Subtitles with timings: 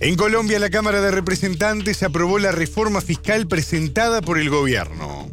[0.00, 5.30] En Colombia, la Cámara de Representantes aprobó la reforma fiscal presentada por el gobierno.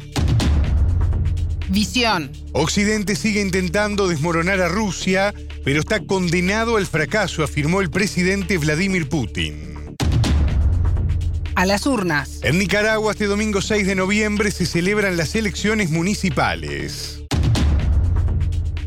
[1.68, 2.30] Visión.
[2.52, 5.34] Occidente sigue intentando desmoronar a Rusia,
[5.64, 9.96] pero está condenado al fracaso, afirmó el presidente Vladimir Putin.
[11.54, 12.40] A las urnas.
[12.42, 17.21] En Nicaragua, este domingo 6 de noviembre se celebran las elecciones municipales.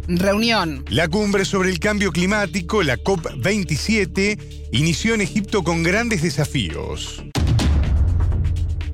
[0.08, 0.86] Reunión.
[0.90, 4.38] La cumbre sobre el cambio climático, la COP27,
[4.72, 7.24] inició en Egipto con grandes desafíos.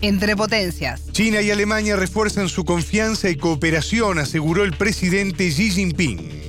[0.01, 1.11] Entre potencias.
[1.11, 6.41] China y Alemania refuerzan su confianza y cooperación, aseguró el presidente Xi Jinping.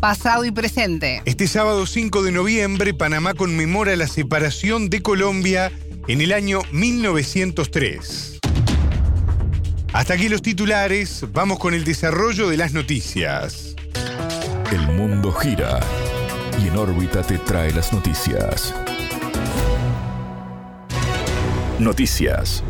[0.00, 1.22] Pasado y presente.
[1.24, 5.72] Este sábado 5 de noviembre, Panamá conmemora la separación de Colombia
[6.08, 8.33] en el año 1903.
[9.94, 13.76] Hasta aquí los titulares, vamos con el desarrollo de las noticias.
[14.72, 15.78] El mundo gira
[16.60, 18.74] y en órbita te trae las noticias.
[21.78, 22.64] Noticias.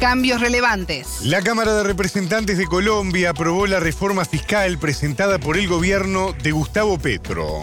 [0.00, 1.20] Cambios relevantes.
[1.22, 6.50] La Cámara de Representantes de Colombia aprobó la reforma fiscal presentada por el gobierno de
[6.50, 7.60] Gustavo Petro.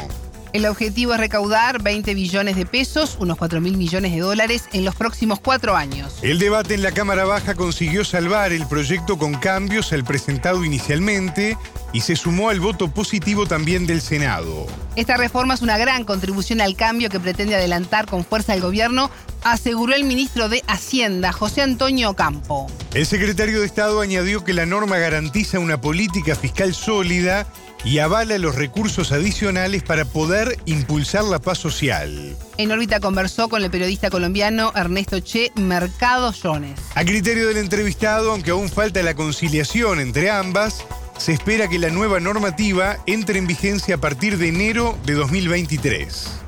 [0.55, 4.85] El objetivo es recaudar 20 billones de pesos, unos 4 mil millones de dólares, en
[4.85, 6.13] los próximos cuatro años.
[6.21, 11.57] El debate en la Cámara Baja consiguió salvar el proyecto con cambios al presentado inicialmente
[11.91, 14.65] y se sumó al voto positivo también del Senado.
[14.95, 19.11] Esta reforma es una gran contribución al cambio que pretende adelantar con fuerza el gobierno,
[19.43, 22.67] aseguró el ministro de Hacienda, José Antonio Campo.
[22.93, 27.45] El secretario de Estado añadió que la norma garantiza una política fiscal sólida
[27.85, 32.09] y avala los recursos adicionales para poder impulsar la paz social.
[32.57, 36.91] En órbita conversó con el periodista colombiano Ernesto Che Mercado Jones.
[36.95, 40.81] A criterio del entrevistado, aunque aún falta la conciliación entre ambas,
[41.17, 46.41] se espera que la nueva normativa entre en vigencia a partir de enero de 2023.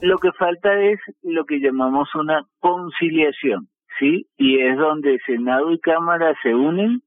[0.00, 4.26] Lo que falta es lo que llamamos una conciliación, ¿sí?
[4.38, 7.02] Y es donde Senado y Cámara se unen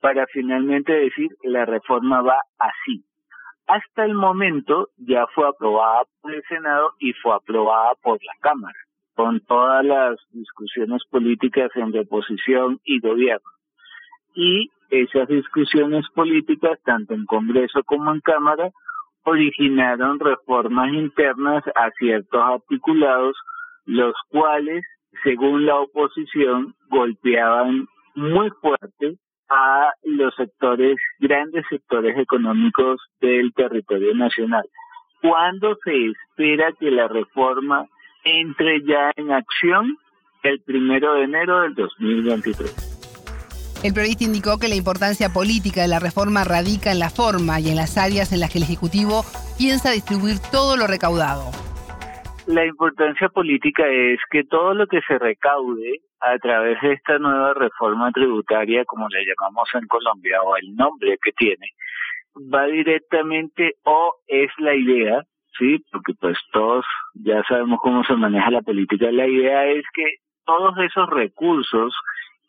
[0.00, 3.04] para finalmente decir la reforma va así.
[3.66, 8.78] Hasta el momento ya fue aprobada por el Senado y fue aprobada por la Cámara,
[9.14, 13.50] con todas las discusiones políticas entre oposición y gobierno.
[14.34, 18.70] Y esas discusiones políticas, tanto en Congreso como en Cámara,
[19.24, 23.36] originaron reformas internas a ciertos articulados,
[23.84, 24.84] los cuales,
[25.24, 29.18] según la oposición, golpeaban muy fuerte
[29.48, 34.64] a los sectores, grandes sectores económicos del territorio nacional.
[35.20, 37.86] ¿Cuándo se espera que la reforma
[38.24, 39.96] entre ya en acción?
[40.42, 42.96] El primero de enero del 2023.
[43.82, 47.68] El periodista indicó que la importancia política de la reforma radica en la forma y
[47.68, 49.24] en las áreas en las que el Ejecutivo
[49.58, 51.65] piensa distribuir todo lo recaudado.
[52.46, 57.54] La importancia política es que todo lo que se recaude a través de esta nueva
[57.54, 61.66] reforma tributaria, como le llamamos en Colombia, o el nombre que tiene,
[62.36, 65.24] va directamente o es la idea,
[65.58, 70.04] sí, porque pues todos ya sabemos cómo se maneja la política, la idea es que
[70.44, 71.96] todos esos recursos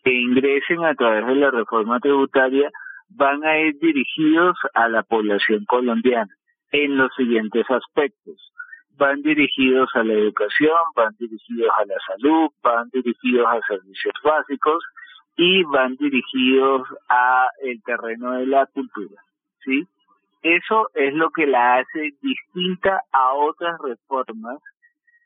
[0.04, 2.70] que ingresen a través de la reforma tributaria
[3.10, 6.32] van a ir dirigidos a la población colombiana
[6.72, 8.54] en los siguientes aspectos
[8.98, 14.84] van dirigidos a la educación, van dirigidos a la salud, van dirigidos a servicios básicos
[15.36, 19.22] y van dirigidos a el terreno de la cultura,
[19.64, 19.88] ¿sí?
[20.42, 24.60] Eso es lo que la hace distinta a otras reformas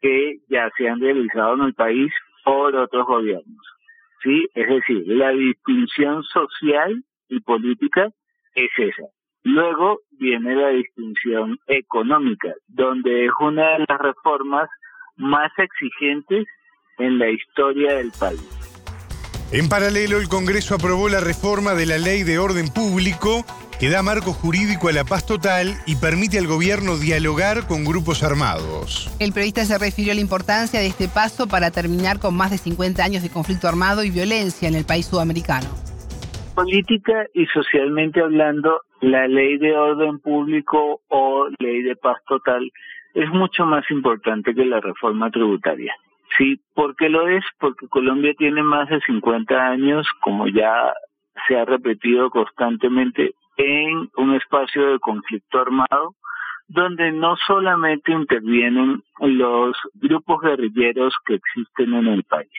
[0.02, 2.12] que ya se han realizado en el país
[2.44, 3.66] por otros gobiernos,
[4.24, 4.48] ¿sí?
[4.54, 8.10] Es decir, la distinción social y política
[8.56, 9.04] es esa.
[9.44, 14.70] Luego viene la distinción económica, donde es una de las reformas
[15.18, 16.46] más exigentes
[17.00, 18.42] en la historia del país.
[19.52, 23.44] En paralelo, el Congreso aprobó la reforma de la Ley de Orden Público
[23.82, 28.22] que da marco jurídico a la paz total y permite al gobierno dialogar con grupos
[28.22, 29.10] armados.
[29.18, 32.60] El periodista se refirió a la importancia de este paso para terminar con más de
[32.60, 35.68] 50 años de conflicto armado y violencia en el país sudamericano.
[36.56, 42.70] Política y socialmente hablando, la ley de orden público o ley de paz total
[43.14, 45.94] es mucho más importante que la reforma tributaria.
[46.38, 47.44] Sí, ¿por qué lo es?
[47.60, 50.94] Porque Colombia tiene más de 50 años, como ya
[51.48, 56.16] se ha repetido constantemente, en un espacio de conflicto armado
[56.68, 62.52] donde no solamente intervienen los grupos guerrilleros que existen en el país,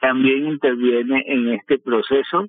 [0.00, 2.46] también interviene en este proceso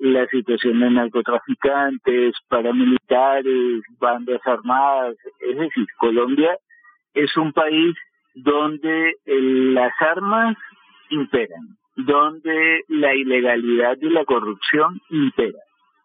[0.00, 6.56] la situación de narcotraficantes, paramilitares, bandas armadas, es decir, Colombia
[7.12, 7.94] es un país
[8.34, 10.56] donde las armas
[11.10, 15.60] imperan, donde la ilegalidad y la corrupción imperan.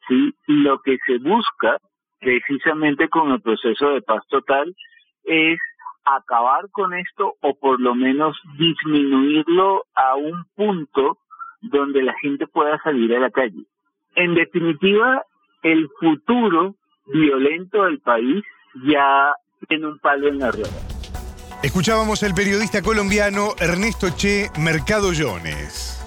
[0.07, 0.33] ¿sí?
[0.47, 1.77] Lo que se busca
[2.19, 4.75] precisamente con el proceso de paz total
[5.23, 5.59] es
[6.03, 11.17] acabar con esto o por lo menos disminuirlo a un punto
[11.61, 13.65] donde la gente pueda salir a la calle.
[14.15, 15.23] En definitiva,
[15.63, 16.75] el futuro
[17.07, 18.43] violento del país
[18.87, 19.33] ya
[19.67, 20.69] tiene un palo en la rueda.
[21.63, 26.01] Escuchábamos al periodista colombiano Ernesto Che Mercado Jones.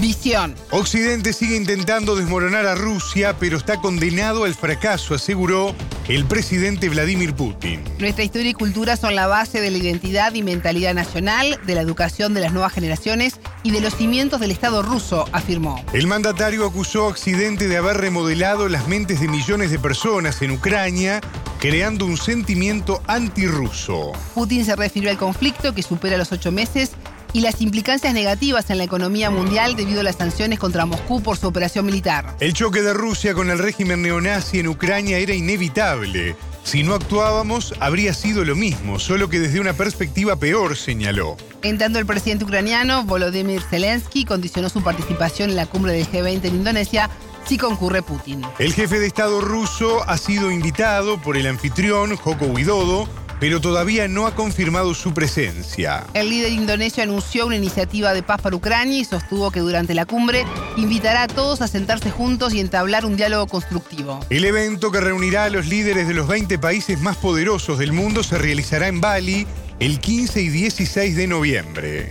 [0.00, 0.54] Visión.
[0.70, 5.74] Occidente sigue intentando desmoronar a Rusia, pero está condenado al fracaso, aseguró
[6.08, 7.84] el presidente Vladimir Putin.
[7.98, 11.82] Nuestra historia y cultura son la base de la identidad y mentalidad nacional, de la
[11.82, 15.84] educación de las nuevas generaciones y de los cimientos del Estado ruso, afirmó.
[15.92, 20.52] El mandatario acusó a Occidente de haber remodelado las mentes de millones de personas en
[20.52, 21.20] Ucrania,
[21.60, 24.12] creando un sentimiento antirruso.
[24.34, 26.92] Putin se refirió al conflicto que supera los ocho meses
[27.38, 31.36] y las implicancias negativas en la economía mundial debido a las sanciones contra Moscú por
[31.36, 32.36] su operación militar.
[32.40, 36.34] El choque de Rusia con el régimen neonazi en Ucrania era inevitable.
[36.64, 41.36] Si no actuábamos, habría sido lo mismo, solo que desde una perspectiva peor, señaló.
[41.62, 46.44] En tanto, el presidente ucraniano, Volodymyr Zelensky, condicionó su participación en la cumbre del G20
[46.44, 47.08] en Indonesia
[47.46, 48.42] si concurre Putin.
[48.58, 53.08] El jefe de Estado ruso ha sido invitado por el anfitrión, Joko Widodo,
[53.40, 56.04] pero todavía no ha confirmado su presencia.
[56.14, 60.06] El líder indonesio anunció una iniciativa de paz para Ucrania y sostuvo que durante la
[60.06, 60.44] cumbre
[60.76, 64.20] invitará a todos a sentarse juntos y entablar un diálogo constructivo.
[64.30, 68.22] El evento que reunirá a los líderes de los 20 países más poderosos del mundo
[68.22, 69.46] se realizará en Bali
[69.80, 72.10] el 15 y 16 de noviembre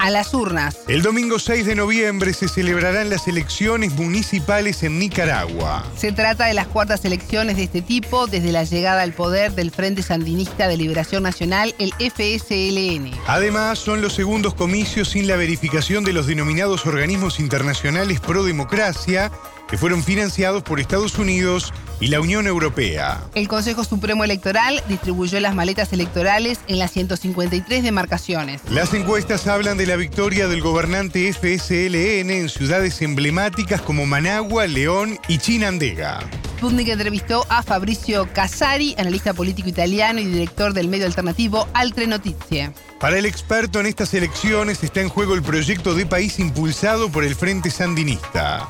[0.00, 0.78] a las urnas.
[0.88, 5.84] El domingo 6 de noviembre se celebrarán las elecciones municipales en Nicaragua.
[5.96, 9.70] Se trata de las cuartas elecciones de este tipo desde la llegada al poder del
[9.70, 13.12] Frente Sandinista de Liberación Nacional, el FSLN.
[13.26, 19.30] Además, son los segundos comicios sin la verificación de los denominados organismos internacionales pro democracia
[19.70, 23.22] que fueron financiados por Estados Unidos y la Unión Europea.
[23.34, 28.62] El Consejo Supremo Electoral distribuyó las maletas electorales en las 153 demarcaciones.
[28.70, 35.18] Las encuestas hablan de la victoria del gobernante FSLN en ciudades emblemáticas como Managua, León
[35.28, 36.20] y Chinandega.
[36.60, 42.72] Sputnik entrevistó a Fabrizio Casari, analista político italiano y director del medio alternativo Altre Notizie.
[42.98, 47.24] Para el experto en estas elecciones está en juego el proyecto de país impulsado por
[47.24, 48.68] el Frente Sandinista.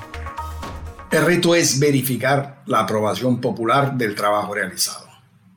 [1.10, 5.08] El reto es verificar la aprobación popular del trabajo realizado.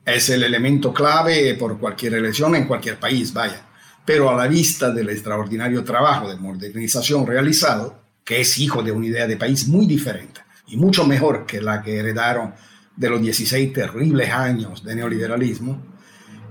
[0.04, 3.64] Es el elemento clave por cualquier elección en cualquier país, vaya.
[4.04, 9.06] Pero a la vista del extraordinario trabajo de modernización realizado, que es hijo de una
[9.06, 12.52] idea de país muy diferente y mucho mejor que la que heredaron
[12.96, 15.80] de los 16 terribles años de neoliberalismo,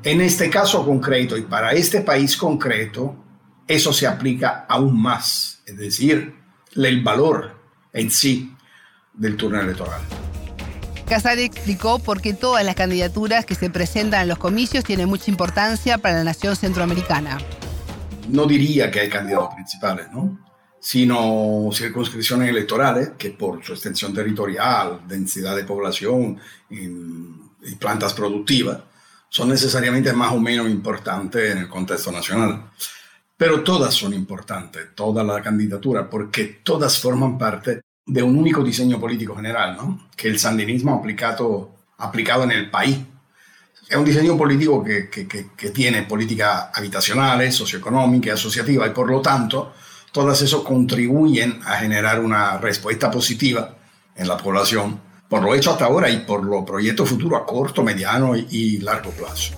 [0.01, 3.17] en este caso concreto y para este país concreto,
[3.67, 6.35] eso se aplica aún más, es decir,
[6.73, 7.59] el valor
[7.91, 8.52] en sí
[9.13, 10.01] del turno electoral.
[11.07, 15.29] Casari explicó por qué todas las candidaturas que se presentan en los comicios tienen mucha
[15.29, 17.37] importancia para la nación centroamericana.
[18.29, 20.39] No diría que hay candidatos principales, ¿no?
[20.83, 26.37] sino circunscripciones electorales que por su extensión territorial, densidad de población
[26.69, 28.79] y plantas productivas
[29.29, 32.69] son necesariamente más o menos importantes en el contexto nacional.
[33.37, 38.99] Pero todas son importantes, todas las candidaturas, porque todas forman parte de un único diseño
[38.99, 40.07] político general, ¿no?
[40.15, 42.97] que el sandinismo aplicado, aplicado en el país.
[43.87, 49.21] Es un diseño político que, que, que, tiene políticas habitacionales, socioeconómicas, asociativas, y por lo
[49.21, 49.73] tanto,
[50.11, 53.77] todas eso contribuyen a generar una respuesta positiva
[54.15, 57.83] en la población, por lo hecho hasta ahora y por los proyectos futuros a corto,
[57.83, 59.53] mediano y largo plazo.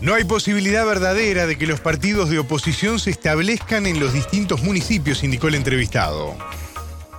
[0.00, 4.62] No hay posibilidad verdadera de que los partidos de oposición se establezcan en los distintos
[4.62, 6.36] municipios, indicó el entrevistado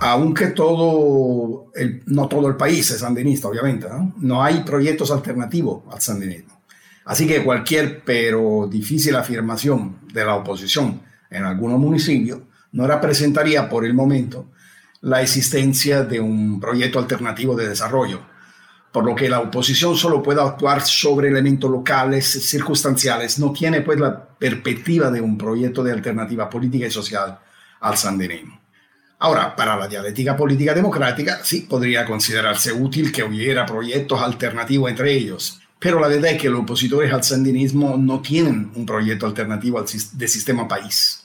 [0.06, 1.72] aunque todo,
[2.06, 4.42] no todo el país es sandinista, obviamente, ¿no?
[4.42, 6.60] hay proyectos alternativos al sandinismo.
[7.04, 12.40] Así que cualquier pero difícil afirmación de la oposición en algunos municipios
[12.72, 14.50] no representaría por el momento
[15.00, 18.20] la existencia de un proyecto alternativo de desarrollo,
[18.92, 24.00] por lo que la oposición solo puede actuar sobre elementos locales, circunstanciales, no tiene pues
[24.00, 27.38] la perspectiva de un proyecto de alternativa política y social
[27.80, 28.65] al sandinismo.
[29.18, 35.14] Ahora, para la dialéctica política democrática, sí podría considerarse útil que hubiera proyectos alternativos entre
[35.14, 39.82] ellos, pero la verdad es que los opositores al sandinismo no tienen un proyecto alternativo
[40.12, 41.22] de sistema país.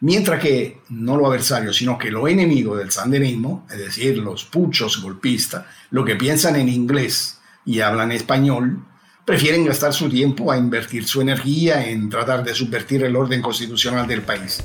[0.00, 5.00] Mientras que no los adversarios, sino que los enemigos del sandinismo, es decir, los puchos
[5.00, 8.84] golpistas, lo que piensan en inglés y hablan español,
[9.24, 14.06] prefieren gastar su tiempo a invertir su energía en tratar de subvertir el orden constitucional
[14.06, 14.62] del país.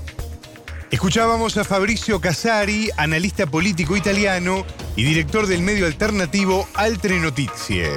[0.89, 4.65] Escuchábamos a Fabrizio Casari, analista político italiano
[4.96, 7.89] y director del medio alternativo Altre Notizie.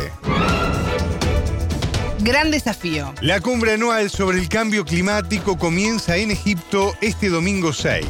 [2.19, 3.15] Gran desafío.
[3.21, 8.05] La cumbre anual sobre el cambio climático comienza en Egipto este domingo 6.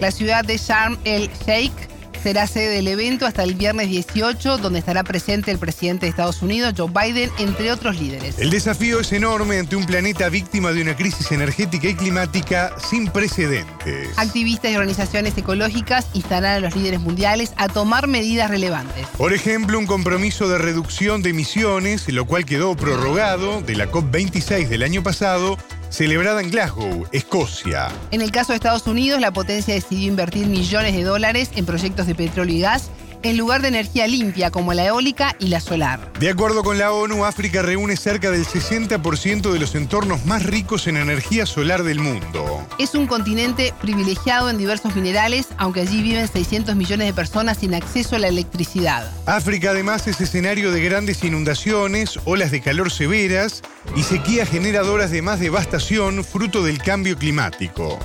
[0.00, 1.93] La ciudad de Sharm el Sheikh
[2.24, 6.40] será sede del evento hasta el viernes 18, donde estará presente el presidente de Estados
[6.40, 8.38] Unidos, Joe Biden, entre otros líderes.
[8.38, 13.08] El desafío es enorme ante un planeta víctima de una crisis energética y climática sin
[13.08, 14.08] precedentes.
[14.16, 19.06] Activistas y organizaciones ecológicas instarán a los líderes mundiales a tomar medidas relevantes.
[19.18, 24.68] Por ejemplo, un compromiso de reducción de emisiones, lo cual quedó prorrogado de la COP26
[24.68, 25.58] del año pasado
[25.94, 27.88] celebrada en Glasgow, Escocia.
[28.10, 32.08] En el caso de Estados Unidos, la potencia decidió invertir millones de dólares en proyectos
[32.08, 32.90] de petróleo y gas
[33.24, 36.12] en lugar de energía limpia como la eólica y la solar.
[36.20, 40.86] De acuerdo con la ONU, África reúne cerca del 60% de los entornos más ricos
[40.86, 42.66] en energía solar del mundo.
[42.78, 47.74] Es un continente privilegiado en diversos minerales, aunque allí viven 600 millones de personas sin
[47.74, 49.10] acceso a la electricidad.
[49.26, 53.62] África además es escenario de grandes inundaciones, olas de calor severas
[53.96, 57.98] y sequías generadoras de más devastación fruto del cambio climático.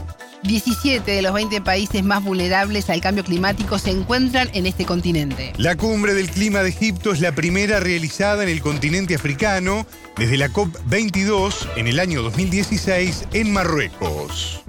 [0.43, 5.53] 17 de los 20 países más vulnerables al cambio climático se encuentran en este continente.
[5.57, 9.85] La cumbre del clima de Egipto es la primera realizada en el continente africano
[10.17, 14.61] desde la COP22 en el año 2016 en Marruecos.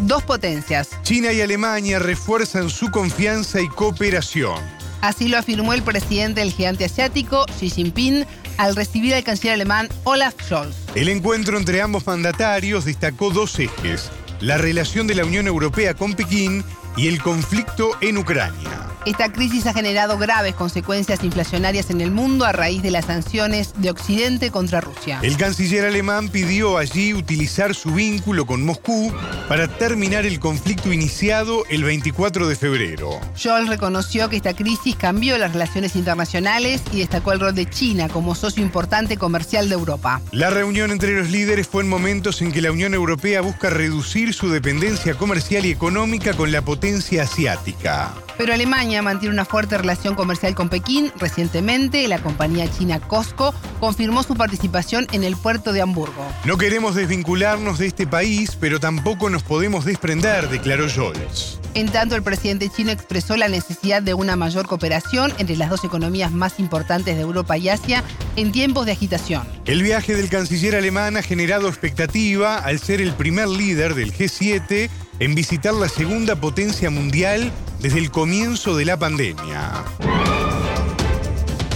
[0.00, 0.90] Dos potencias.
[1.02, 4.58] China y Alemania refuerzan su confianza y cooperación.
[5.00, 8.24] Así lo afirmó el presidente del gigante asiático, Xi Jinping,
[8.58, 10.76] al recibir al canciller alemán Olaf Scholz.
[10.94, 14.10] El encuentro entre ambos mandatarios destacó dos ejes,
[14.40, 16.62] la relación de la Unión Europea con Pekín
[16.96, 18.87] y el conflicto en Ucrania.
[19.08, 23.72] Esta crisis ha generado graves consecuencias inflacionarias en el mundo a raíz de las sanciones
[23.78, 25.18] de Occidente contra Rusia.
[25.22, 29.10] El canciller alemán pidió allí utilizar su vínculo con Moscú
[29.48, 33.18] para terminar el conflicto iniciado el 24 de febrero.
[33.34, 38.10] Scholz reconoció que esta crisis cambió las relaciones internacionales y destacó el rol de China
[38.10, 40.20] como socio importante comercial de Europa.
[40.32, 44.34] La reunión entre los líderes fue en momentos en que la Unión Europea busca reducir
[44.34, 48.12] su dependencia comercial y económica con la potencia asiática.
[48.38, 51.12] Pero Alemania mantiene una fuerte relación comercial con Pekín.
[51.18, 56.24] Recientemente, la compañía china Costco confirmó su participación en el puerto de Hamburgo.
[56.44, 61.58] No queremos desvincularnos de este país, pero tampoco nos podemos desprender, declaró Scholz.
[61.74, 65.84] En tanto, el presidente chino expresó la necesidad de una mayor cooperación entre las dos
[65.84, 68.04] economías más importantes de Europa y Asia
[68.36, 69.42] en tiempos de agitación.
[69.64, 74.88] El viaje del canciller alemán ha generado expectativa al ser el primer líder del G7
[75.18, 79.84] en visitar la segunda potencia mundial desde el comienzo de la pandemia.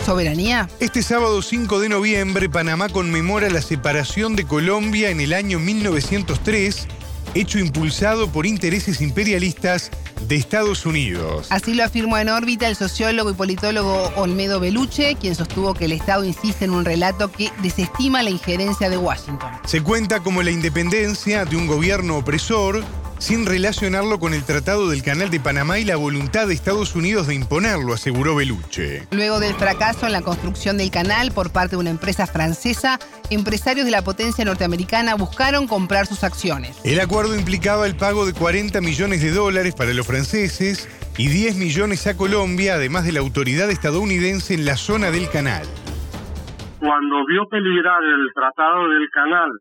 [0.04, 0.68] ¿Soberanía?
[0.80, 6.88] Este sábado 5 de noviembre, Panamá conmemora la separación de Colombia en el año 1903,
[7.34, 9.90] hecho impulsado por intereses imperialistas
[10.26, 11.46] de Estados Unidos.
[11.50, 15.92] Así lo afirmó en órbita el sociólogo y politólogo Olmedo Beluche, quien sostuvo que el
[15.92, 19.50] Estado insiste en un relato que desestima la injerencia de Washington.
[19.66, 22.84] Se cuenta como la independencia de un gobierno opresor
[23.22, 27.28] sin relacionarlo con el Tratado del Canal de Panamá y la voluntad de Estados Unidos
[27.28, 29.06] de imponerlo, aseguró Beluche.
[29.12, 32.98] Luego del fracaso en la construcción del canal por parte de una empresa francesa,
[33.30, 36.80] empresarios de la potencia norteamericana buscaron comprar sus acciones.
[36.84, 41.58] El acuerdo implicaba el pago de 40 millones de dólares para los franceses y 10
[41.58, 45.62] millones a Colombia, además de la autoridad estadounidense en la zona del canal.
[46.80, 49.52] Cuando vio peligrar el Tratado del Canal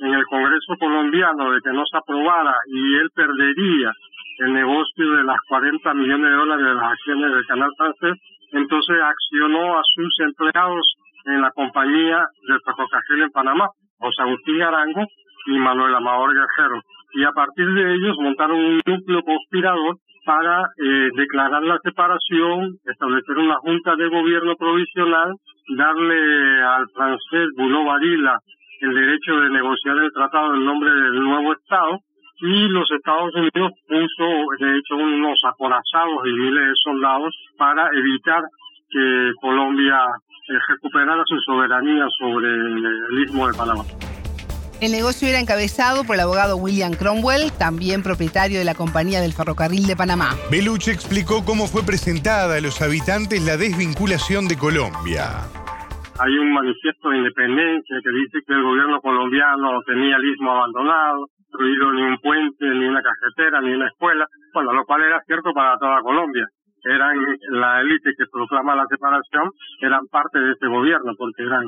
[0.00, 3.92] en el Congreso colombiano de que no se aprobara y él perdería
[4.38, 8.14] el negocio de las 40 millones de dólares de las acciones del canal francés,
[8.52, 10.94] entonces accionó a sus empleados
[11.26, 15.04] en la compañía del ferrocarril en Panamá, José Agustín Arango
[15.46, 16.80] y Manuel Amador Guerrero.
[17.14, 23.38] Y a partir de ellos montaron un núcleo conspirador para eh, declarar la separación, establecer
[23.38, 25.32] una junta de gobierno provisional,
[25.76, 28.38] darle al francés Boulot Varila
[28.80, 31.98] el derecho de negociar el tratado en nombre del nuevo Estado
[32.40, 34.26] y los Estados Unidos puso,
[34.60, 38.42] de hecho, unos acorazados y miles de soldados para evitar
[38.90, 39.98] que Colombia
[40.68, 43.84] recuperara su soberanía sobre el istmo de Panamá.
[44.80, 49.32] El negocio era encabezado por el abogado William Cromwell, también propietario de la Compañía del
[49.32, 50.36] Ferrocarril de Panamá.
[50.52, 55.48] Beluche explicó cómo fue presentada a los habitantes la desvinculación de Colombia.
[56.20, 61.26] Hay un manifiesto de independencia que dice que el gobierno colombiano tenía el istmo abandonado,
[61.36, 65.52] construido ni un puente, ni una carretera, ni una escuela, bueno, lo cual era cierto
[65.52, 66.44] para toda Colombia.
[66.82, 67.16] Eran
[67.50, 71.64] la élite que proclama la separación, eran parte de ese gobierno, porque eran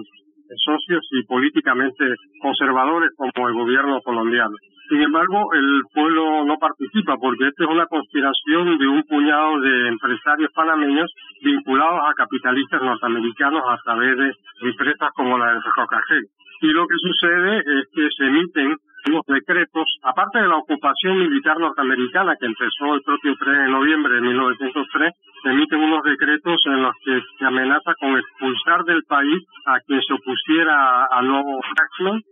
[0.57, 2.05] socios y políticamente
[2.41, 4.57] conservadores como el gobierno colombiano.
[4.89, 9.89] Sin embargo, el pueblo no participa porque esta es una conspiración de un puñado de
[9.89, 11.13] empresarios panameños
[11.45, 16.27] vinculados a capitalistas norteamericanos a través de empresas como la de Ferrocarril.
[16.63, 18.77] Y lo que sucede es que se emiten
[19.09, 24.15] unos decretos, aparte de la ocupación militar norteamericana que empezó el propio 3 de noviembre
[24.15, 29.43] de 1903, se emiten unos decretos en los que se amenaza con expulsar del país
[29.67, 32.23] a quien se opusiera al nuevo régimen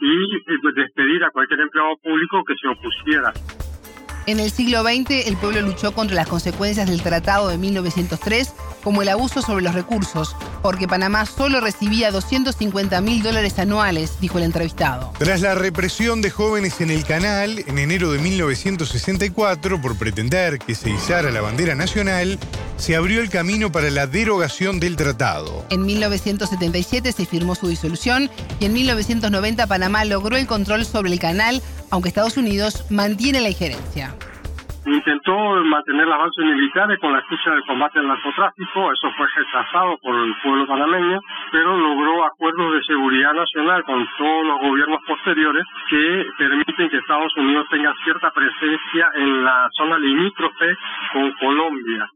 [0.00, 3.32] y eh, despedir a cualquier empleado público que se opusiera.
[4.26, 9.02] En el siglo XX, el pueblo luchó contra las consecuencias del Tratado de 1903, como
[9.02, 14.44] el abuso sobre los recursos, porque Panamá solo recibía 250 mil dólares anuales, dijo el
[14.44, 15.12] entrevistado.
[15.18, 20.74] Tras la represión de jóvenes en el canal, en enero de 1964, por pretender que
[20.74, 22.38] se izara la bandera nacional,
[22.78, 25.66] se abrió el camino para la derogación del tratado.
[25.68, 31.18] En 1977 se firmó su disolución y en 1990 Panamá logró el control sobre el
[31.18, 31.62] canal,
[31.94, 34.10] aunque Estados Unidos mantiene la injerencia
[34.86, 35.32] intentó
[35.64, 40.34] mantener bases militares con la excusa del combate al narcotráfico, eso fue rechazado por el
[40.42, 41.20] pueblo panameño,
[41.52, 47.34] pero logró acuerdos de seguridad nacional con todos los gobiernos posteriores que permiten que Estados
[47.36, 50.76] Unidos tenga cierta presencia en la zona limítrofe
[51.14, 52.06] con Colombia.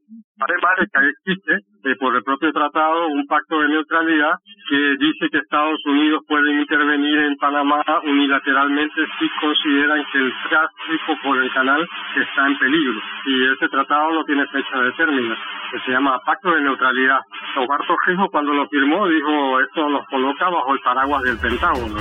[0.41, 1.53] Además de que existe,
[1.85, 4.35] eh, por el propio tratado, un pacto de neutralidad
[4.71, 11.19] que dice que Estados Unidos puede intervenir en Panamá unilateralmente si consideran que el tráfico
[11.25, 13.01] por el canal está en peligro.
[13.27, 15.35] Y ese tratado no tiene fecha de término,
[15.73, 17.19] que se llama Pacto de Neutralidad.
[17.57, 21.99] Roberto Gijo cuando lo firmó dijo esto nos coloca bajo el paraguas del Pentágono.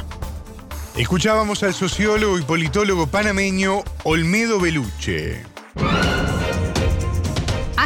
[0.95, 5.43] Escuchábamos al sociólogo y politólogo panameño Olmedo Beluche.